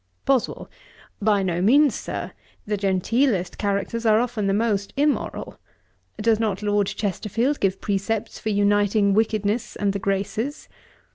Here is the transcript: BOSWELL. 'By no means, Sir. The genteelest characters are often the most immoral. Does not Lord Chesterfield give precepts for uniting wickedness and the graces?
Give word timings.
BOSWELL. 0.25 0.67
'By 1.21 1.43
no 1.43 1.61
means, 1.61 1.93
Sir. 1.93 2.31
The 2.65 2.75
genteelest 2.75 3.59
characters 3.59 4.03
are 4.03 4.19
often 4.19 4.47
the 4.47 4.53
most 4.55 4.93
immoral. 4.97 5.59
Does 6.19 6.39
not 6.39 6.63
Lord 6.63 6.87
Chesterfield 6.87 7.59
give 7.59 7.79
precepts 7.79 8.39
for 8.39 8.49
uniting 8.49 9.13
wickedness 9.13 9.75
and 9.75 9.93
the 9.93 9.99
graces? 9.99 10.67